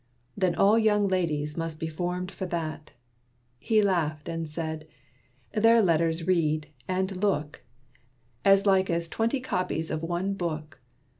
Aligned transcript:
"Then 0.35 0.55
all 0.55 0.79
young 0.79 1.07
ladies 1.07 1.55
must 1.55 1.79
be 1.79 1.87
formed 1.87 2.31
for 2.31 2.47
that!" 2.47 2.89
He 3.59 3.83
laughed, 3.83 4.27
and 4.27 4.47
said. 4.47 4.87
"Their 5.53 5.79
letters 5.79 6.25
read, 6.25 6.65
and 6.87 7.21
look, 7.21 7.61
As 8.43 8.65
like 8.65 8.89
as 8.89 9.07
twenty 9.07 9.39
copies 9.39 9.91
of 9.91 10.01
one 10.01 10.33
book. 10.33 10.81